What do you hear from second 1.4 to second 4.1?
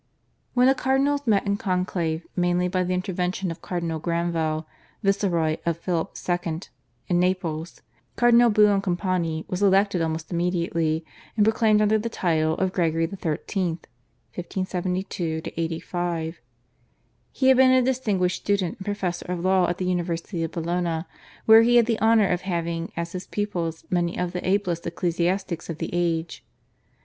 in conclave, mainly by the intervention of Cardinal